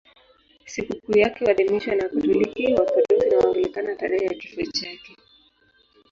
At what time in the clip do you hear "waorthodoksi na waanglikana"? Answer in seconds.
2.73-3.95